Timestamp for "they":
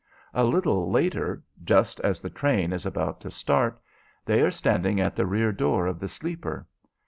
4.25-4.41